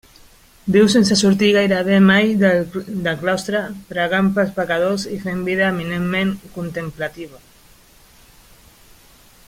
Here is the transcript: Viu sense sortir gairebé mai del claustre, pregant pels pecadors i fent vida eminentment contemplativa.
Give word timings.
Viu 0.75 0.85
sense 0.93 1.17
sortir 1.19 1.49
gairebé 1.55 1.99
mai 2.05 2.31
del 2.43 3.13
claustre, 3.21 3.61
pregant 3.91 4.31
pels 4.39 4.55
pecadors 4.57 5.05
i 5.17 5.19
fent 5.27 5.45
vida 5.51 5.69
eminentment 5.75 6.33
contemplativa. 6.57 7.43